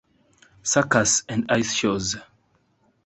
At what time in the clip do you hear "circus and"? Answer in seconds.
0.63-1.45